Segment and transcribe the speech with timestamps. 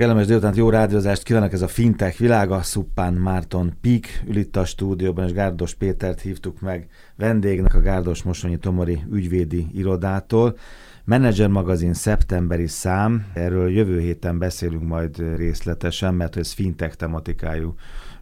[0.00, 4.64] Kellemes délután, jó rádiózást kívánok, ez a Fintech világa, Szuppán Márton Pik ül itt a
[4.64, 10.58] stúdióban, és Gárdos Pétert hívtuk meg vendégnek a Gárdos Mosonyi Tomori ügyvédi irodától.
[11.04, 17.74] Manager magazin szeptemberi szám, erről jövő héten beszélünk majd részletesen, mert ez fintech tematikájú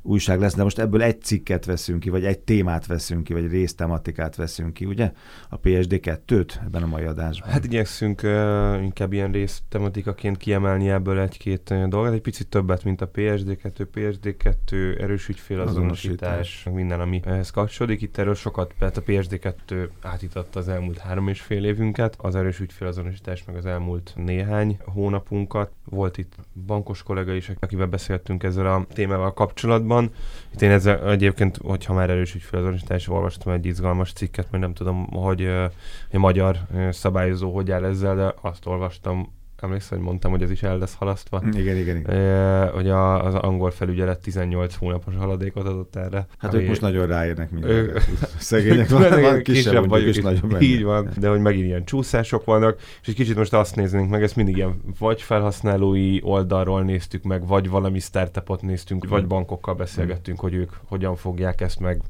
[0.07, 3.51] újság lesz, de most ebből egy cikket veszünk ki, vagy egy témát veszünk ki, vagy
[3.51, 5.13] résztematikát veszünk ki, ugye?
[5.49, 7.51] A PSD2-t ebben a mai adásban.
[7.51, 13.01] Hát igyekszünk uh, inkább ilyen résztematikaként kiemelni ebből egy-két uh, dolgot, egy picit többet, mint
[13.01, 18.03] a PSD2, PSD2, erős ügyfélazonosítás, minden, ami ehhez kapcsolódik.
[18.03, 22.61] Itt erről sokat, tehát a PSD2 átítatta az elmúlt három és fél évünket, az erős
[22.61, 25.73] ügyfélazonosítás meg az elmúlt néhány hónapunkat.
[25.95, 26.33] Volt itt
[26.67, 30.11] bankos kollega is, akivel beszéltünk ezzel a témával kapcsolatban.
[30.53, 35.07] Itt én ezzel egyébként, hogyha már erős ügyfélazonosítás, olvastam egy izgalmas cikket, mert nem tudom,
[35.07, 35.47] hogy
[36.13, 36.59] a magyar
[36.91, 39.33] szabályozó hogy áll ezzel, de azt olvastam
[39.65, 41.43] emlékszel, hogy mondtam, hogy ez is el lesz halasztva.
[41.53, 42.17] Igen, igen, igen.
[42.17, 46.27] E, hogy a, az angol felügyelet 18 hónapos haladékot adott erre.
[46.39, 48.01] Hát ők most nagyon ráérnek mindenre.
[48.39, 52.79] Szegények van, van kisebb vagyok, és nagyobb Így van, de hogy megint ilyen csúszások vannak,
[53.03, 57.47] és egy kicsit most azt néznénk meg, ezt mindig ilyen vagy felhasználói oldalról néztük meg,
[57.47, 62.01] vagy valami startupot néztünk, vagy bankokkal beszélgettünk, hogy ők hogyan fogják ezt meg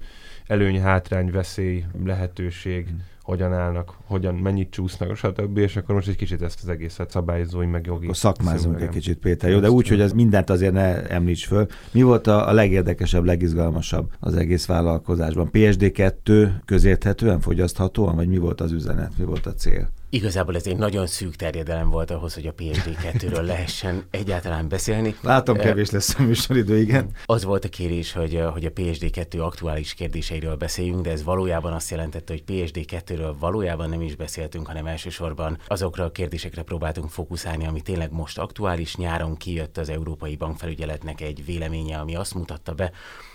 [0.46, 2.86] előny, hátrány, veszély, lehetőség.
[2.86, 5.58] Hmm hogyan állnak, hogyan, mennyit csúsznak, stb.
[5.58, 8.04] És akkor most egy kicsit ezt az egészet szabályozói, meg jogi.
[8.04, 9.58] Akkor szakmázunk egy kicsit, Péter, jó?
[9.58, 11.66] De úgy, hogy ez mindent azért ne említs föl.
[11.92, 15.48] Mi volt a, a legérdekesebb, legizgalmasabb az egész vállalkozásban?
[15.52, 19.90] PSD2 közérthetően, fogyaszthatóan, vagy mi volt az üzenet, mi volt a cél?
[20.14, 25.16] Igazából ez egy nagyon szűk terjedelem volt ahhoz, hogy a PSD2-ről lehessen egyáltalán beszélni.
[25.20, 27.10] Látom, kevés lesz a műsoridő, igen.
[27.24, 31.90] Az volt a kérés, hogy, hogy a PSD2 aktuális kérdéseiről beszéljünk, de ez valójában azt
[31.90, 37.80] jelentette, hogy PSD2-ről valójában nem is beszéltünk, hanem elsősorban azokra a kérdésekre próbáltunk fókuszálni, ami
[37.80, 38.96] tényleg most aktuális.
[38.96, 42.92] Nyáron kijött az Európai Bankfelügyeletnek egy véleménye, ami azt mutatta be,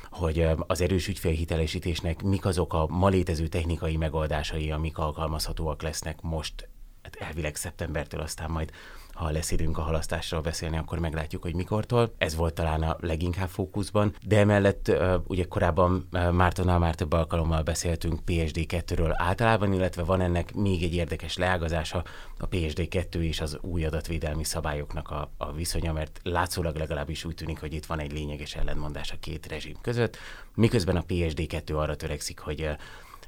[0.10, 6.70] hogy az erős ügyfélhitelesítésnek mik azok a ma létező technikai megoldásai, amik alkalmazhatóak lesznek most
[7.02, 8.72] hát elvileg szeptembertől, aztán majd
[9.20, 12.14] ha lesz időnk a halasztásról beszélni, akkor meglátjuk, hogy mikortól.
[12.18, 14.92] Ez volt talán a leginkább fókuszban, de emellett
[15.28, 21.38] ugye korábban Mártonnal már több alkalommal beszéltünk PSD2-ről általában, illetve van ennek még egy érdekes
[21.38, 22.04] leágazása,
[22.38, 27.60] a PSD2 és az új adatvédelmi szabályoknak a, a viszonya, mert látszólag legalábbis úgy tűnik,
[27.60, 30.18] hogy itt van egy lényeges ellentmondás a két rezsim között,
[30.56, 32.70] miközben a PSD2 arra törekszik, hogy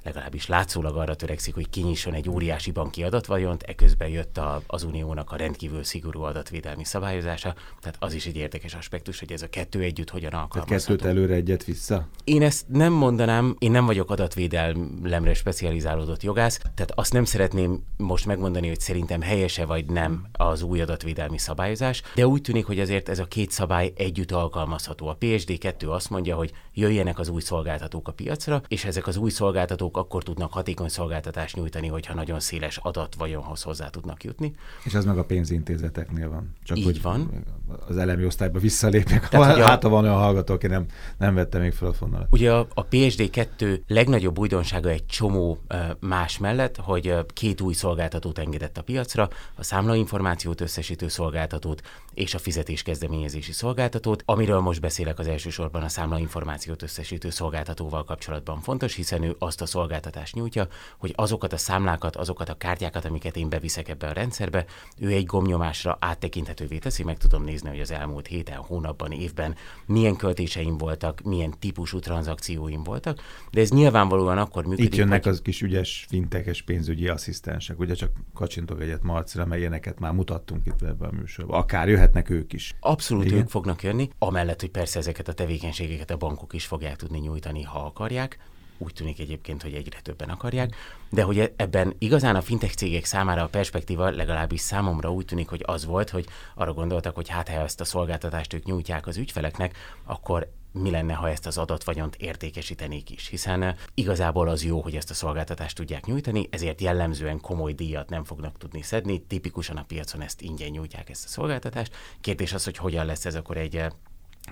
[0.03, 5.31] legalábbis látszólag arra törekszik, hogy kinyisson egy óriási banki adatvajont, eközben jött a, az uniónak
[5.31, 9.79] a rendkívül szigorú adatvédelmi szabályozása, tehát az is egy érdekes aspektus, hogy ez a kettő
[9.79, 10.67] együtt hogyan alkalmazható.
[10.67, 12.07] Tehát kettőt előre, egyet vissza?
[12.23, 18.25] Én ezt nem mondanám, én nem vagyok adatvédelemre specializálódott jogász, tehát azt nem szeretném most
[18.25, 23.09] megmondani, hogy szerintem helyese vagy nem az új adatvédelmi szabályozás, de úgy tűnik, hogy azért
[23.09, 25.07] ez a két szabály együtt alkalmazható.
[25.07, 29.29] A PSD2 azt mondja, hogy jöjjenek az új szolgáltatók a piacra, és ezek az új
[29.29, 34.53] szolgáltatók szolgáltatók akkor tudnak hatékony szolgáltatást nyújtani, hogyha nagyon széles adat vagyonhoz hozzá tudnak jutni.
[34.84, 36.56] És ez meg a pénzintézeteknél van.
[36.63, 37.44] Csak Így hogy van.
[37.88, 39.30] Az elemi osztályba visszalépek.
[39.30, 40.85] Tehát, hát, ha van olyan hallgató, aki nem,
[41.18, 42.28] nem vette még fel a fonalat.
[42.31, 45.59] Ugye a, a PSD2 legnagyobb újdonsága egy csomó
[46.00, 51.81] más mellett, hogy két új szolgáltatót engedett a piacra, a számlainformációt összesítő szolgáltatót
[52.13, 54.24] és a fizetéskezdeményezési szolgáltatót.
[54.25, 59.66] Amiről most beszélek az elsősorban a számlainformációt összesítő szolgáltatóval kapcsolatban fontos, hiszen ő azt a
[59.81, 64.66] szolgáltatást nyújtja, hogy azokat a számlákat, azokat a kártyákat, amiket én beviszek ebbe a rendszerbe,
[65.00, 69.56] ő egy gomnyomásra áttekinthetővé teszi, meg tudom nézni, hogy az elmúlt héten, hónapban, évben
[69.86, 73.19] milyen költéseim voltak, milyen típusú tranzakcióim voltak,
[73.52, 74.86] de ez nyilvánvalóan akkor működik.
[74.86, 75.31] Itt jönnek hogy...
[75.31, 80.66] az kis ügyes fintekes pénzügyi asszisztensek, ugye csak kacsintok egyet Marcira, mert ilyeneket már mutattunk
[80.66, 81.59] itt ebben a műsorban.
[81.59, 82.75] Akár jöhetnek ők is.
[82.80, 83.38] Abszolút Igen?
[83.38, 87.63] ők fognak jönni, amellett, hogy persze ezeket a tevékenységeket a bankok is fogják tudni nyújtani,
[87.63, 88.40] ha akarják
[88.81, 90.75] úgy tűnik egyébként, hogy egyre többen akarják,
[91.09, 95.64] de hogy ebben igazán a fintech cégek számára a perspektíva legalábbis számomra úgy tűnik, hogy
[95.66, 96.25] az volt, hogy
[96.56, 101.13] arra gondoltak, hogy hát ha ezt a szolgáltatást ők nyújtják az ügyfeleknek, akkor mi lenne,
[101.13, 105.75] ha ezt az adatvagyont értékesítenék is, hiszen eh, igazából az jó, hogy ezt a szolgáltatást
[105.75, 110.69] tudják nyújtani, ezért jellemzően komoly díjat nem fognak tudni szedni, tipikusan a piacon ezt ingyen
[110.69, 111.95] nyújtják ezt a szolgáltatást.
[112.22, 113.89] Kérdés az, hogy hogyan lesz ez akkor egy eh,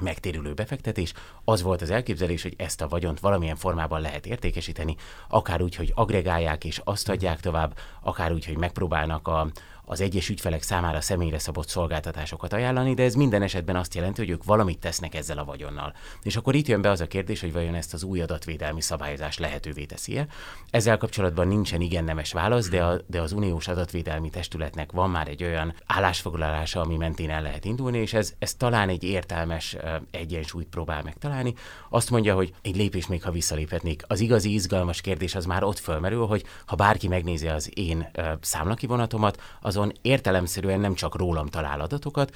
[0.01, 1.13] megtérülő befektetés.
[1.43, 4.95] Az volt az elképzelés, hogy ezt a vagyont valamilyen formában lehet értékesíteni,
[5.27, 9.47] akár úgy, hogy agregálják és azt adják tovább, akár úgy, hogy megpróbálnak a,
[9.91, 14.29] az egyes ügyfelek számára személyre szabott szolgáltatásokat ajánlani, de ez minden esetben azt jelenti, hogy
[14.29, 15.93] ők valamit tesznek ezzel a vagyonnal.
[16.23, 19.37] És akkor itt jön be az a kérdés, hogy vajon ezt az új adatvédelmi szabályozás
[19.37, 20.27] lehetővé teszi-e.
[20.69, 25.27] Ezzel kapcsolatban nincsen igen nemes válasz, de, a, de az uniós adatvédelmi testületnek van már
[25.27, 29.77] egy olyan állásfoglalása, ami mentén el lehet indulni, és ez, ez talán egy értelmes
[30.11, 31.53] egyensúlyt próbál megtalálni.
[31.89, 34.03] Azt mondja, hogy egy lépés még ha visszaléphetnék.
[34.07, 39.41] Az igazi izgalmas kérdés az már ott fölmerül, hogy ha bárki megnézi az én számlakivonatomat,
[39.79, 42.35] azon értelemszerűen nem csak rólam talál adatokat,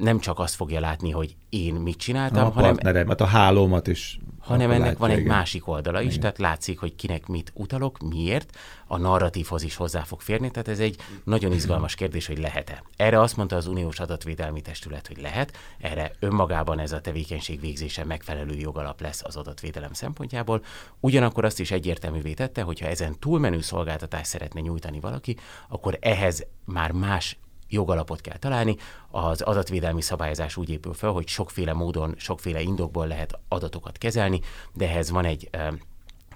[0.00, 2.74] nem csak azt fogja látni, hogy én mit csináltam, a hanem...
[2.74, 5.34] Partneremet, a hálómat is hanem ennek látja, van egy igen.
[5.34, 6.20] másik oldala is, igen.
[6.20, 10.78] tehát látszik, hogy kinek mit utalok, miért, a narratívhoz is hozzá fog férni, tehát ez
[10.78, 12.82] egy nagyon izgalmas kérdés, hogy lehet-e.
[12.96, 18.04] Erre azt mondta az Uniós Adatvédelmi Testület, hogy lehet, erre önmagában ez a tevékenység végzése
[18.04, 20.64] megfelelő jogalap lesz az adatvédelem szempontjából,
[21.00, 25.36] ugyanakkor azt is egyértelművé tette, hogyha ezen túlmenő szolgáltatást szeretne nyújtani valaki,
[25.68, 27.36] akkor ehhez már más
[27.72, 28.76] jogalapot kell találni.
[29.10, 34.40] Az adatvédelmi szabályozás úgy épül fel, hogy sokféle módon, sokféle indokból lehet adatokat kezelni,
[34.72, 35.50] de ehhez van egy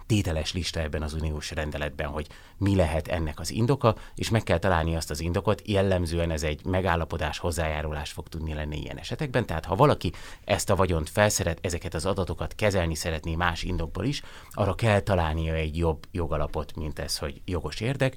[0.07, 4.59] tételes lista ebben az uniós rendeletben, hogy mi lehet ennek az indoka, és meg kell
[4.59, 5.63] találni azt az indokot.
[5.69, 9.47] Jellemzően ez egy megállapodás, hozzájárulás fog tudni lenni ilyen esetekben.
[9.47, 10.13] Tehát ha valaki
[10.45, 15.55] ezt a vagyont felszeret, ezeket az adatokat kezelni szeretné más indokból is, arra kell találnia
[15.55, 18.17] egy jobb jogalapot, mint ez, hogy jogos érdek.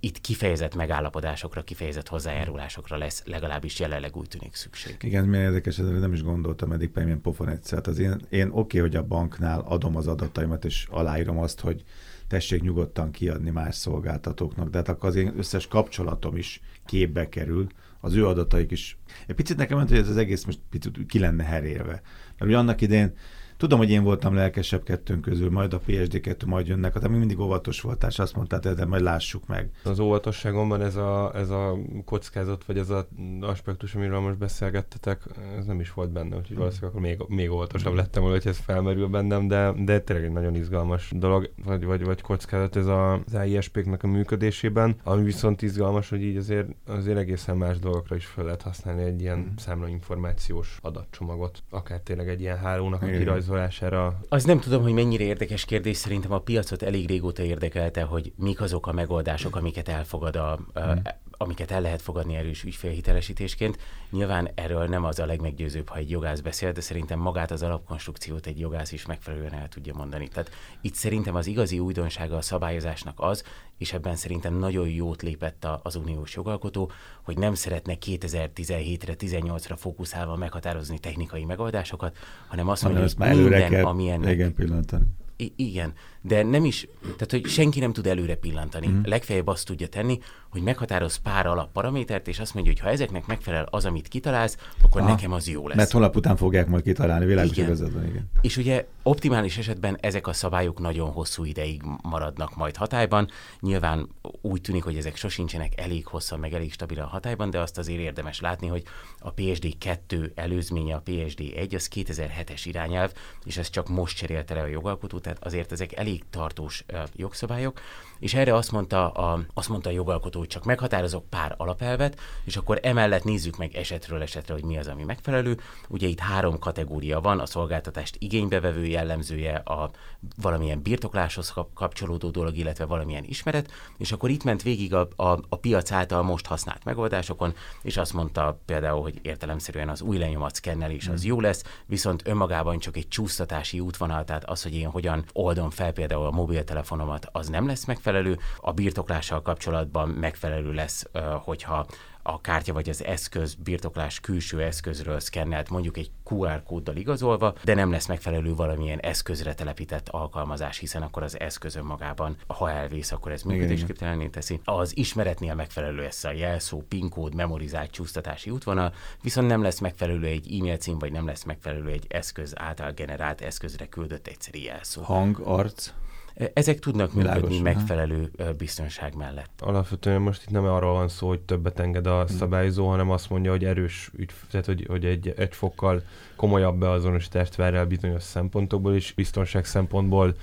[0.00, 4.96] Itt kifejezett megállapodásokra, kifejezett hozzájárulásokra lesz legalábbis jelenleg úgy tűnik szükség.
[5.00, 7.80] Igen, milyen érdekes, ez nem is gondoltam eddig, milyen pofon egyszer.
[7.84, 11.84] Az én, én oké, okay, hogy a banknál adom az adataimat, és aláírom azt, hogy
[12.28, 17.66] tessék nyugodtan kiadni más szolgáltatóknak, de hát akkor az én összes kapcsolatom is képbe kerül,
[18.00, 18.98] az ő adataik is.
[19.26, 22.02] Egy picit nekem mondta, hogy ez az egész most picit ki lenne herélve.
[22.38, 23.14] Mert ugye annak idén
[23.56, 27.80] Tudom, hogy én voltam lelkesebb kettőnk közül, majd a PSD2, majd jönnek, tehát mindig óvatos
[27.80, 29.70] voltál, és azt mondtál, de majd lássuk meg.
[29.84, 33.04] Az óvatosságomban ez a, ez a kockázat, vagy ez az
[33.40, 35.22] aspektus, amiről most beszélgettetek,
[35.58, 38.58] ez nem is volt benne, úgyhogy valószínűleg akkor még, még óvatosabb lettem volna, hogy ez
[38.58, 43.12] felmerül bennem, de, de tényleg egy nagyon izgalmas dolog, vagy, vagy, vagy kockázat ez a,
[43.12, 48.26] az AISP-knek a működésében, ami viszont izgalmas, hogy így azért, azért egészen más dolgokra is
[48.26, 49.56] fel lehet használni egy ilyen mm.
[49.56, 53.06] számlainformációs adatcsomagot, akár tényleg egy ilyen hálónak a
[53.54, 54.20] kirajzolására.
[54.28, 58.60] Az nem tudom, hogy mennyire érdekes kérdés, szerintem a piacot elég régóta érdekelte, hogy mik
[58.60, 60.98] azok a megoldások, amiket elfogad a, a, mm
[61.38, 63.78] amiket el lehet fogadni erős ügyfélhitelesítésként.
[64.10, 68.46] Nyilván erről nem az a legmeggyőzőbb, ha egy jogász beszél, de szerintem magát az alapkonstrukciót
[68.46, 70.28] egy jogász is megfelelően el tudja mondani.
[70.28, 70.50] Tehát
[70.80, 73.44] itt szerintem az igazi újdonsága a szabályozásnak az,
[73.78, 76.90] és ebben szerintem nagyon jót lépett az uniós jogalkotó,
[77.22, 82.16] hogy nem szeretne 2017-re, 18-ra fókuszálva meghatározni technikai megoldásokat,
[82.48, 84.32] hanem azt mondja, hogy minden, kell, ami ennek...
[84.32, 85.04] Igen, pillantani.
[85.36, 88.88] I- igen, de nem is, tehát hogy senki nem tud előre pillantani.
[88.88, 89.00] Mm.
[89.04, 90.18] Legfeljebb azt tudja tenni,
[90.50, 95.00] hogy meghatároz pár alapparamétert, és azt mondja, hogy ha ezeknek megfelel az, amit kitalálsz, akkor
[95.00, 95.76] ah, nekem az jó lesz.
[95.76, 97.64] Mert holnap után fogják majd kitalálni, világos igen.
[97.64, 98.30] igazadban, igen.
[98.40, 103.28] És ugye optimális esetben ezek a szabályok nagyon hosszú ideig maradnak majd hatályban.
[103.60, 104.08] Nyilván
[104.40, 108.40] úgy tűnik, hogy ezek sosincsenek elég hosszan, meg elég stabilan hatályban, de azt azért érdemes
[108.40, 108.82] látni, hogy
[109.18, 113.12] a PSD 2 előzménye, a PSD 1, az 2007-es irányelv,
[113.44, 116.84] és ez csak most cserélte le a jogalkotó, tehát azért ezek elég tartós
[117.16, 117.80] jogszabályok,
[118.18, 122.56] és erre azt mondta a, azt mondta a jogalkotó, hogy csak meghatározok pár alapelvet, és
[122.56, 125.58] akkor emellett nézzük meg esetről esetre, hogy mi az, ami megfelelő.
[125.88, 129.90] Ugye itt három kategória van, a szolgáltatást igénybevevő jellemzője, a
[130.36, 135.56] valamilyen birtokláshoz kapcsolódó dolog, illetve valamilyen ismeret, és akkor itt ment végig a, a, a
[135.56, 141.08] piac által most használt megoldásokon, és azt mondta például, hogy értelemszerűen az új lenyomat szkennelés
[141.08, 141.28] az mm.
[141.28, 145.92] jó lesz, viszont önmagában csak egy csúsztatási útvonal, tehát az, hogy én hogyan oldom fel
[145.92, 148.38] például a mobiltelefonomat, az nem lesz megfelelő.
[148.60, 151.06] A birtoklással kapcsolatban megfelelő lesz,
[151.44, 151.86] hogyha
[152.26, 157.74] a kártya vagy az eszköz, birtoklás külső eszközről szkennelt, mondjuk egy QR kóddal igazolva, de
[157.74, 163.32] nem lesz megfelelő valamilyen eszközre telepített alkalmazás, hiszen akkor az eszközön magában, ha elvész, akkor
[163.32, 164.60] ez működésképtelenné teszi.
[164.64, 170.26] Az ismeretnél megfelelő lesz a jelszó, PIN kód, memorizált csúsztatási útvonal, viszont nem lesz megfelelő
[170.26, 175.02] egy e-mail cím, vagy nem lesz megfelelő egy eszköz által generált eszközre küldött egyszerű jelszó.
[175.02, 175.92] Hang, arc?
[176.34, 179.60] Ezek tudnak Világos, működni megfelelő biztonság mellett.
[179.60, 182.36] Alapvetően most itt nem arról van szó, hogy többet enged a hmm.
[182.36, 184.10] szabályozó, hanem azt mondja, hogy erős,
[184.50, 186.02] tehát hogy, hogy egy, egy fokkal
[186.36, 190.34] komolyabb beazonosítást vár el bizonyos szempontokból, és biztonság szempontból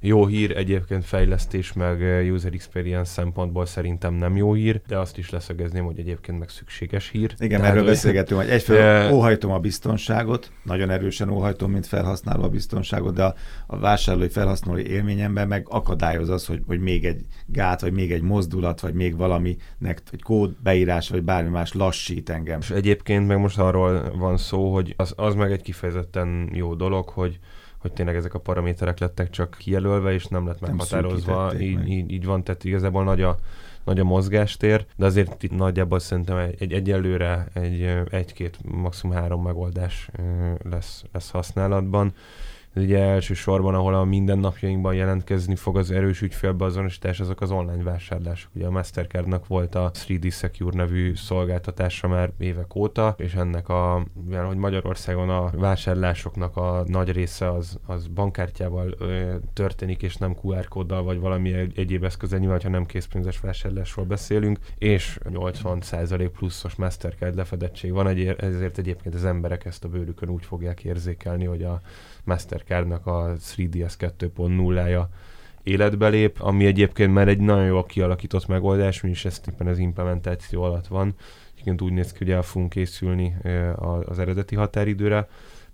[0.00, 2.00] jó hír, egyébként fejlesztés meg
[2.32, 7.08] user experience szempontból szerintem nem jó hír, de azt is leszögezném, hogy egyébként meg szükséges
[7.08, 7.34] hír.
[7.38, 13.14] Igen, erről beszélgetünk, hogy egyfelől óhajtom a biztonságot, nagyon erősen óhajtom, mint felhasználó a biztonságot,
[13.14, 13.34] de a,
[13.66, 18.22] a vásárlói felhasználói élményemben meg akadályoz az, hogy, hogy még egy gát, vagy még egy
[18.22, 22.58] mozdulat, vagy még valaminek egy kód beírás, vagy bármi más lassít engem.
[22.60, 27.08] És egyébként meg most arról van szó, hogy az, az meg egy kifejezetten jó dolog,
[27.08, 27.38] hogy
[27.88, 31.52] hogy tényleg ezek a paraméterek lettek csak kijelölve, és nem lett meghatározva.
[31.60, 33.38] Így, így, így van, tehát igazából nagy a,
[33.84, 39.42] nagy a mozgástér, de azért itt nagyjából szerintem egy, egy egyelőre egy, egy-két, maximum három
[39.42, 40.10] megoldás
[40.70, 42.12] lesz, lesz használatban
[42.78, 48.50] ugye elsősorban, ahol a mindennapjainkban jelentkezni fog az erős ügyfélbeazonosítás, azok az online vásárlások.
[48.54, 54.06] Ugye a Mastercardnak volt a 3D Secure nevű szolgáltatása már évek óta, és ennek a,
[54.24, 60.36] mivel hogy Magyarországon a vásárlásoknak a nagy része az, az bankkártyával ö, történik, és nem
[60.42, 66.30] QR kóddal, vagy valami egy, egyéb eszközzel, nyilván, ha nem készpénzes vásárlásról beszélünk, és 80%
[66.36, 68.06] pluszos Mastercard lefedettség van,
[68.36, 71.80] ezért egyébként az emberek ezt a bőrükön úgy fogják érzékelni, hogy a
[72.28, 75.08] Mastercardnak a 3DS 2.0-ja
[75.62, 80.62] életbe lép, ami egyébként már egy nagyon jól kialakított megoldás, mi ezt éppen az implementáció
[80.62, 81.14] alatt van.
[81.52, 83.36] Egyébként úgy néz ki, hogy el fogunk készülni
[84.04, 85.28] az eredeti határidőre,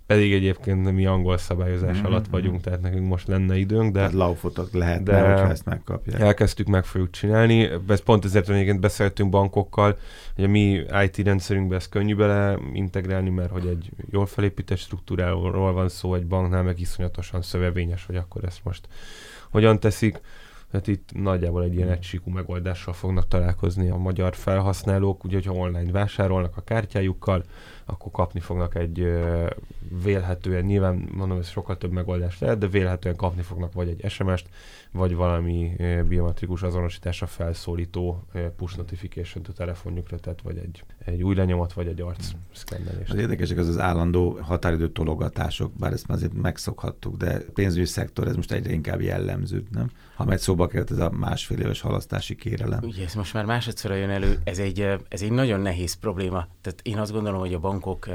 [0.05, 2.05] pedig egyébként mi angol szabályozás mm-hmm.
[2.05, 3.99] alatt vagyunk, tehát nekünk most lenne időnk, de...
[3.99, 6.19] Tehát laufotok lehet, de hogyha ezt megkapják.
[6.19, 7.69] Elkezdtük, meg fogjuk csinálni.
[7.87, 9.97] Ez pont ezért, egyébként beszéltünk bankokkal,
[10.35, 15.73] hogy a mi IT rendszerünkbe ezt könnyű bele integrálni, mert hogy egy jól felépített struktúráról
[15.73, 18.87] van szó, egy banknál meg iszonyatosan szövevényes, hogy akkor ezt most
[19.49, 20.21] hogyan teszik.
[20.71, 25.91] Tehát itt nagyjából egy ilyen egysíkú megoldással fognak találkozni a magyar felhasználók, úgyhogy ha online
[25.91, 27.43] vásárolnak a kártyájukkal,
[27.85, 29.07] akkor kapni fognak egy
[30.03, 34.49] vélhetően, nyilván mondom, ez sokkal több megoldás lehet, de vélhetően kapni fognak vagy egy SMS-t,
[34.91, 35.75] vagy valami
[36.07, 38.23] biometrikus azonosításra felszólító
[38.57, 43.09] push notification a telefonjukra, tehát vagy egy, egy új lenyomat, vagy egy arc szkennelés.
[43.09, 48.27] Az érdekesek az az állandó határidő tologatások, bár ezt már azért megszokhattuk, de pénzügyi szektor
[48.27, 49.89] ez most egyre inkább jellemző, nem?
[50.15, 52.79] Ha megy szóba került ez a másfél éves halasztási kérelem.
[52.83, 56.47] Ugye ez most már másodszor jön elő, ez egy, ez egy nagyon nehéz probléma.
[56.61, 58.07] Tehát én azt gondolom, hogy a bankok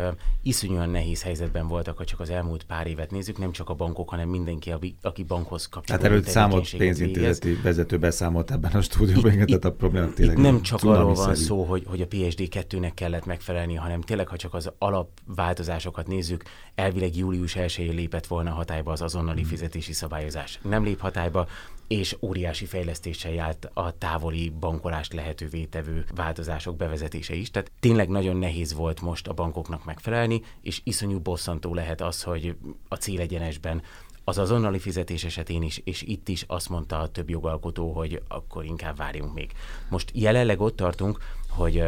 [0.42, 4.08] iszonyúan nehéz helyzetben voltak, ha csak az elmúlt pár évet nézzük, nem csak a bankok,
[4.08, 4.72] hanem mindenki,
[5.02, 6.04] aki bankhoz kapcsolódik.
[6.06, 10.42] Hát előtt számos pénzintézeti vezető beszámolt ebben a stúdióban, itt, tehát a probléma tényleg itt
[10.42, 14.54] nem csak arról van szó, hogy, hogy a PSD2-nek kellett megfelelni, hanem tényleg, ha csak
[14.54, 16.42] az alapváltozásokat nézzük,
[16.74, 19.48] elvileg július 1 lépett volna hatályba az azonnali hmm.
[19.48, 20.58] fizetési szabályozás.
[20.62, 21.46] Nem lép hatályba,
[21.90, 27.50] és óriási fejlesztéssel járt a távoli bankolást lehetővé tevő változások bevezetése is.
[27.50, 32.56] Tehát tényleg nagyon nehéz volt most a bankoknak megfelelni, és iszonyú bosszantó lehet az, hogy
[32.88, 33.82] a célegyenesben
[34.24, 38.64] az azonnali fizetés esetén is, és itt is azt mondta a több jogalkotó, hogy akkor
[38.64, 39.52] inkább várjunk még.
[39.88, 41.18] Most jelenleg ott tartunk,
[41.48, 41.82] hogy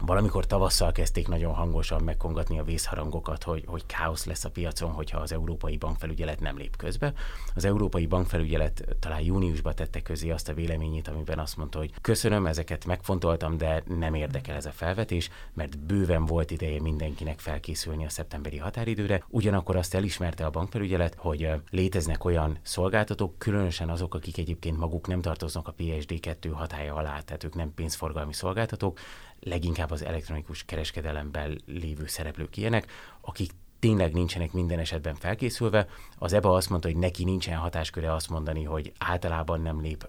[0.00, 5.18] Valamikor tavasszal kezdték nagyon hangosan megkongatni a vészharangokat, hogy, hogy káosz lesz a piacon, hogyha
[5.18, 7.12] az Európai Bankfelügyelet nem lép közbe.
[7.54, 12.46] Az Európai Bankfelügyelet talán júniusban tette közé azt a véleményét, amiben azt mondta, hogy köszönöm,
[12.46, 18.10] ezeket megfontoltam, de nem érdekel ez a felvetés, mert bőven volt ideje mindenkinek felkészülni a
[18.10, 19.24] szeptemberi határidőre.
[19.28, 25.20] Ugyanakkor azt elismerte a bankfelügyelet, hogy léteznek olyan szolgáltatók, különösen azok, akik egyébként maguk nem
[25.20, 28.98] tartoznak a PSD2 hatája alá, tehát ők nem pénzforgalmi szolgáltatók,
[29.40, 35.86] leginkább az elektronikus kereskedelemben lévő szereplők ilyenek, akik tényleg nincsenek minden esetben felkészülve.
[36.18, 40.06] Az EBA azt mondta, hogy neki nincsen hatásköre azt mondani, hogy általában nem lép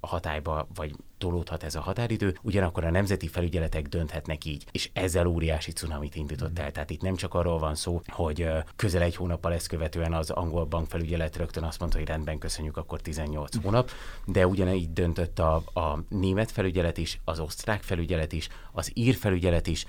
[0.00, 5.26] a hatályba, vagy tolódhat ez a határidő, ugyanakkor a nemzeti felügyeletek dönthetnek így, és ezzel
[5.26, 6.72] óriási cunamit indított el.
[6.72, 10.64] Tehát itt nem csak arról van szó, hogy közel egy hónappal ezt követően az angol
[10.64, 13.90] bankfelügyelet rögtön azt mondta, hogy rendben köszönjük, akkor 18 hónap,
[14.26, 19.66] de ugyanígy döntött a, a német felügyelet is, az osztrák felügyelet is, az ír felügyelet
[19.66, 19.86] is,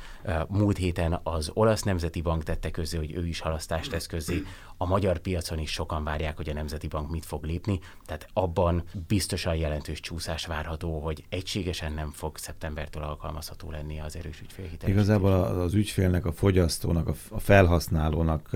[0.48, 4.44] múlt héten az olasz nemzeti bank tette közé, hogy ő is halasztást tesz közé,
[4.78, 8.84] a magyar piacon is sokan várják, hogy a Nemzeti Bank mit fog lépni, tehát abban
[9.08, 14.90] biztosan jelentős csúszás várható, hogy egységesen nem fog szeptembertől alkalmazható lenni az erős ügyfélhitel.
[14.90, 18.50] Igazából az ügyfélnek, a fogyasztónak, a felhasználónak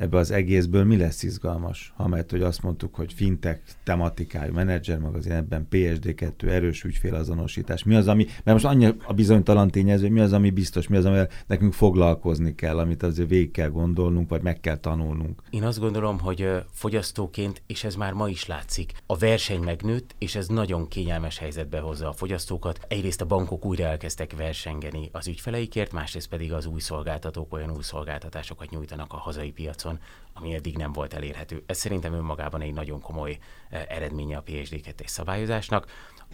[0.00, 1.92] ebbe az egészből mi lesz izgalmas?
[1.96, 7.84] Ha mert hogy azt mondtuk, hogy fintech tematikájú menedzser magazin, ebben PSD2 erős ügyfélazonosítás.
[7.84, 11.04] Mi az, ami, mert most annyi a bizonytalan tényező, mi az, ami biztos, mi az,
[11.04, 15.42] amivel nekünk foglalkozni kell, amit azért végig kell gondolnunk, vagy meg kell tanulnunk.
[15.50, 20.34] Én azt gondolom, hogy fogyasztóként, és ez már ma is látszik, a verseny megnőtt, és
[20.34, 22.80] ez nagyon kényelmes helyzetbe hozza a fogyasztókat.
[22.88, 27.82] Egyrészt a bankok újra elkezdtek versengeni az ügyfeleikért, másrészt pedig az új szolgáltatók olyan új
[27.82, 29.89] szolgáltatásokat nyújtanak a hazai piacon,
[30.32, 31.62] ami eddig nem volt elérhető.
[31.66, 35.86] Ez szerintem önmagában egy nagyon komoly eh, eredménye a PSD2 szabályozásnak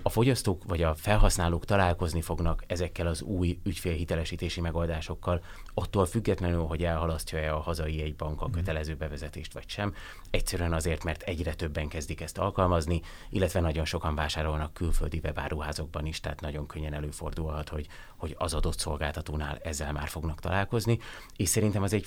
[0.02, 5.42] a fogyasztók vagy a felhasználók találkozni fognak ezekkel az új ügyfélhitelesítési megoldásokkal,
[5.74, 8.54] attól függetlenül, hogy elhalasztja-e a hazai egy bank a mhm.
[8.54, 9.94] kötelező bevezetést vagy sem.
[10.30, 16.20] Egyszerűen azért, mert egyre többen kezdik ezt alkalmazni, illetve nagyon sokan vásárolnak külföldi webáruházokban is,
[16.20, 17.86] tehát nagyon könnyen előfordulhat, hogy,
[18.16, 20.98] hogy az adott szolgáltatónál ezzel már fognak találkozni,
[21.36, 22.06] és szerintem az egy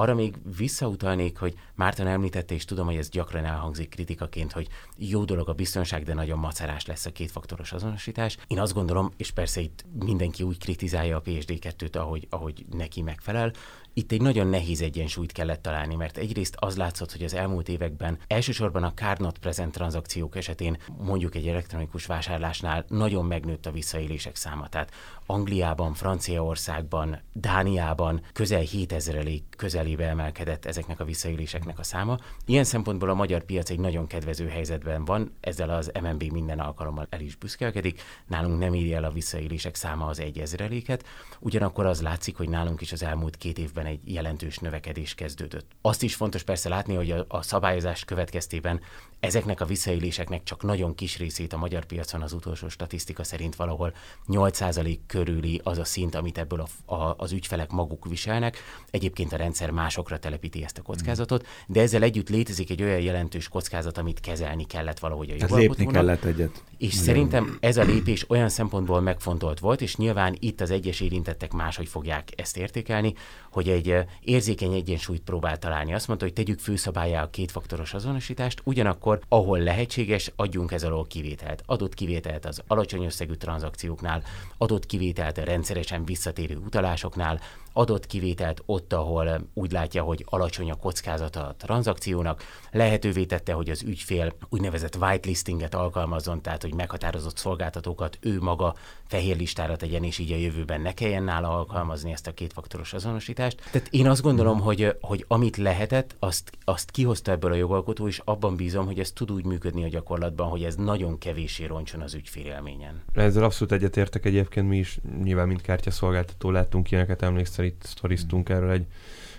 [0.00, 5.24] arra még visszautalnék, hogy Márton említette, és tudom, hogy ez gyakran elhangzik kritikaként, hogy jó
[5.24, 8.36] dolog a biztonság, de nagyon macerás lesz a kétfaktoros azonosítás.
[8.46, 13.52] Én azt gondolom, és persze itt mindenki úgy kritizálja a PSD2-t, ahogy, ahogy neki megfelel,
[13.92, 18.18] itt egy nagyon nehéz egyensúlyt kellett találni, mert egyrészt az látszott, hogy az elmúlt években
[18.26, 24.36] elsősorban a card not present tranzakciók esetén mondjuk egy elektronikus vásárlásnál nagyon megnőtt a visszaélések
[24.36, 24.68] száma.
[24.68, 24.92] Tehát
[25.26, 32.18] Angliában, Franciaországban, Dániában közel 7000 közelébe emelkedett ezeknek a visszaéléseknek a száma.
[32.46, 37.06] Ilyen szempontból a magyar piac egy nagyon kedvező helyzetben van, ezzel az MNB minden alkalommal
[37.10, 38.02] el is büszkelkedik.
[38.26, 41.04] Nálunk nem írja el a visszaélések száma az egy ezreléket,
[41.40, 45.70] ugyanakkor az látszik, hogy nálunk is az elmúlt két évben egy jelentős növekedés kezdődött.
[45.80, 48.80] Azt is fontos persze látni, hogy a, a szabályozás következtében
[49.20, 53.94] ezeknek a visszaéléseknek csak nagyon kis részét a magyar piacon az utolsó statisztika szerint valahol
[54.28, 58.58] 8% körüli az a szint, amit ebből a, a, az ügyfelek maguk viselnek.
[58.90, 63.48] Egyébként a rendszer másokra telepíti ezt a kockázatot, de ezzel együtt létezik egy olyan jelentős
[63.48, 65.78] kockázat, amit kezelni kellett valahogy a jogalkotónak.
[65.78, 66.62] lépni kellett egyet.
[66.78, 67.04] És Ugyan.
[67.04, 71.88] szerintem ez a lépés olyan szempontból megfontolt volt, és nyilván itt az egyes érintettek máshogy
[71.88, 73.14] fogják ezt értékelni,
[73.50, 75.94] hogy egy érzékeny egyensúlyt próbál találni.
[75.94, 81.62] Azt mondta, hogy tegyük főszabályá a kétfaktoros azonosítást, ugyanakkor, ahol lehetséges, adjunk ez alól kivételt.
[81.66, 84.22] Adott kivételt az alacsony összegű tranzakcióknál,
[84.58, 87.40] adott kivételt a rendszeresen visszatérő utalásoknál,
[87.72, 93.70] adott kivételt ott, ahol úgy látja, hogy alacsony a kockázata a tranzakciónak, lehetővé tette, hogy
[93.70, 98.74] az ügyfél úgynevezett whitelistinget alkalmazzon, tehát hogy meghatározott szolgáltatókat ő maga
[99.06, 103.62] fehér listára tegyen, és így a jövőben ne kelljen nála alkalmazni ezt a kétfaktoros azonosítást.
[103.70, 104.60] Tehát én azt gondolom, mm.
[104.60, 109.12] hogy, hogy amit lehetett, azt, azt kihozta ebből a jogalkotó, és abban bízom, hogy ez
[109.12, 113.02] tud úgy működni a gyakorlatban, hogy ez nagyon kevéssé roncson az ügyfélélményen.
[113.12, 117.22] Ezzel abszolút egyetértek egyébként mi is, nyilván mint kártyaszolgáltató láttunk ilyeneket,
[117.60, 118.84] emlékszel, itt sztoriztunk erről egy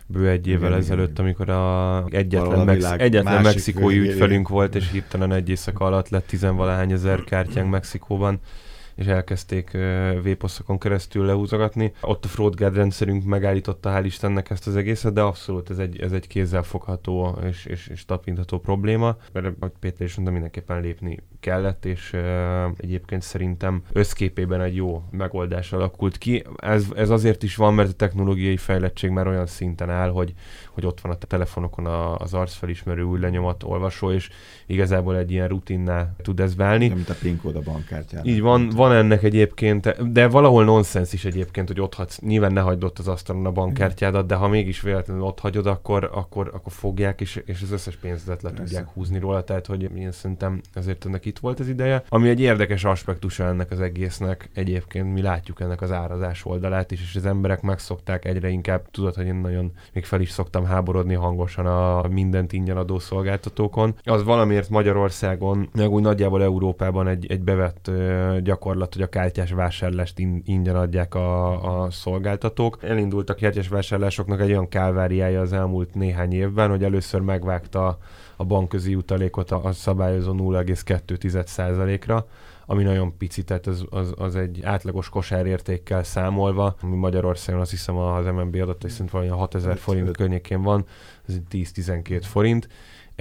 [0.05, 1.25] bő egy évvel igen, ezelőtt, igen.
[1.25, 6.91] amikor a egyetlen, Mex- egyetlen mexikói ügyfelünk volt, és hirtelen egy éjszaka alatt lett tizenvalahány
[6.91, 8.39] ezer kártyánk Mexikóban
[8.95, 9.77] és elkezdték
[10.21, 11.93] véposzakon keresztül lehúzogatni.
[12.01, 16.11] Ott a fraud rendszerünk megállította hál' Istennek ezt az egészet, de abszolút ez egy, ez
[16.11, 21.85] egy kézzelfogható és, és, és tapintható probléma, mert ahogy Péter is mondta, mindenképpen lépni kellett,
[21.85, 22.17] és
[22.77, 26.43] egyébként szerintem összképében egy jó megoldás alakult ki.
[26.55, 30.33] Ez, ez azért is van, mert a technológiai fejlettség már olyan szinten áll, hogy,
[30.73, 34.29] hogy ott van a telefonokon a, az arcfelismerő új lenyomat olvasó, és
[34.65, 36.87] igazából egy ilyen rutinná tud ez válni.
[36.87, 38.25] mint a PIN kód a bankkártyán.
[38.25, 42.61] Így van, van ennek egyébként, de valahol nonsens is egyébként, hogy ott hagysz, nyilván ne
[42.61, 46.71] hagyd ott az asztalon a bankkártyádat, de ha mégis véletlenül ott hagyod, akkor, akkor, akkor
[46.71, 48.63] fogják, és, és az összes pénzedet le Persze.
[48.63, 52.03] tudják húzni róla, tehát hogy én szerintem ezért ennek itt volt az ideje.
[52.09, 57.01] Ami egy érdekes aspektusa ennek az egésznek, egyébként mi látjuk ennek az árazás oldalát is,
[57.01, 61.13] és az emberek megszokták egyre inkább, tudod, hogy én nagyon még fel is szoktam háborodni
[61.13, 63.95] hangosan a mindent ingyen adó szolgáltatókon.
[64.03, 68.37] Az valamiért Magyarországon, meg úgy nagyjából Európában egy, egy bevett ö,
[68.71, 72.83] gyakorlat, hogy a kártyás vásárlást in, ingyen adják a, a szolgáltatók.
[72.83, 77.97] Elindultak kártyás vásárlásoknak egy olyan kálváriája az elmúlt néhány évben, hogy először megvágta
[78.35, 82.27] a bankközi utalékot a, a szabályozó 0,2%-ra,
[82.65, 87.97] ami nagyon pici, tehát az, az, az egy átlagos kosárértékkel számolva, ami Magyarországon azt hiszem
[87.97, 90.85] az MNB adatai szerint valami 6000 forint környékén van,
[91.27, 92.67] ez 10-12 forint.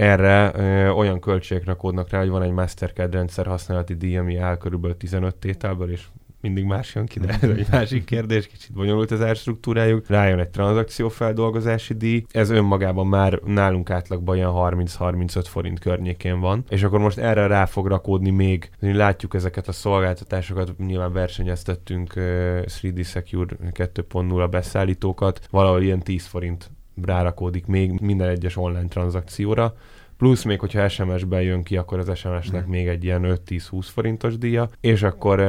[0.00, 4.56] Erre ö, olyan költségek rakódnak rá, hogy van egy Mastercard rendszer használati díj, ami áll
[4.56, 6.04] körülbelül 15 tételből, és
[6.40, 10.08] mindig más jön ki, de ez egy másik kérdés, kicsit bonyolult az árstruktúrájuk.
[10.08, 16.82] Rájön egy tranzakciófeldolgozási díj, ez önmagában már nálunk átlagban ilyen 30-35 forint környékén van, és
[16.82, 23.06] akkor most erre rá fog rakódni még, látjuk ezeket a szolgáltatásokat, nyilván versenyeztettünk uh, 3D
[23.06, 26.70] Secure 2.0 beszállítókat, valahol ilyen 10 forint
[27.04, 29.74] rárakódik még minden egyes online tranzakcióra,
[30.20, 32.70] plusz még, hogyha SMS-ben jön ki, akkor az SMS-nek mm.
[32.70, 35.40] még egy ilyen 5-10-20 forintos díja, és akkor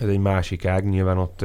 [0.00, 1.42] ez egy másik ág, nyilván ott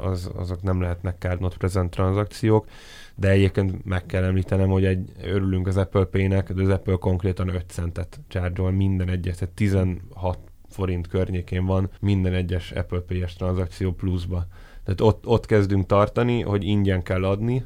[0.00, 2.66] az, azok nem lehetnek card not present tranzakciók,
[3.14, 7.48] de egyébként meg kell említenem, hogy egy, örülünk az Apple Pay-nek, de az Apple konkrétan
[7.48, 13.92] 5 centet csárgyol minden egyet, tehát 16 forint környékén van minden egyes Apple Pay-es tranzakció
[13.92, 14.46] pluszba.
[14.84, 17.64] Tehát ott, ott kezdünk tartani, hogy ingyen kell adni,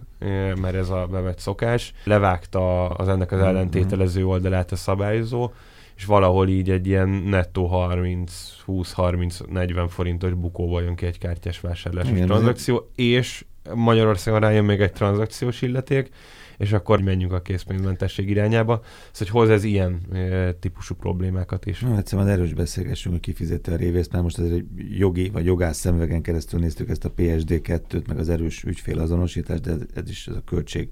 [0.60, 1.92] mert ez a bevett szokás.
[2.04, 3.48] Levágta az ennek az mhm.
[3.48, 5.50] ellentételező oldalát a szabályozó,
[5.96, 8.32] és valahol így egy ilyen nettó 30,
[8.64, 14.80] 20, 30, 40 forintos bukóval jön ki egy kártyás vásárlásos tranzakció, és Magyarországon rájön még
[14.80, 16.08] egy tranzakciós illeték,
[16.58, 18.80] és akkor menjünk a készpénzmentesség irányába.
[18.82, 21.80] Szóval, hogy hoz ez ilyen e, típusú problémákat is.
[21.80, 24.64] Na, egyszerűen erős beszélgessünk, hogy kifizette a révészt, mert most ez egy
[24.98, 30.10] jogi vagy jogász szemvegen keresztül néztük ezt a PSD2-t, meg az erős ügyfélazonosítást, de ez
[30.10, 30.90] is ez a költség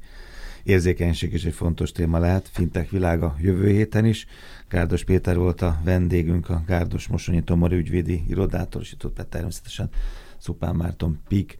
[0.67, 2.49] érzékenység is egy fontos téma lehet.
[2.53, 4.27] Fintech világa jövő héten is.
[4.69, 9.91] Gárdos Péter volt a vendégünk, a Gárdos Mosonyi Tomori ügyvédi irodától, és itt ott természetesen
[10.39, 11.59] Szupán Márton Pik.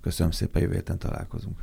[0.00, 1.60] Köszönöm szépen, jövő találkozunk.